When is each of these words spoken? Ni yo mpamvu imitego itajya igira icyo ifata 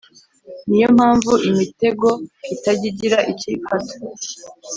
Ni 0.67 0.77
yo 0.81 0.87
mpamvu 0.97 1.31
imitego 1.49 2.07
itajya 2.53 2.85
igira 2.91 3.17
icyo 3.31 3.47
ifata 3.57 3.93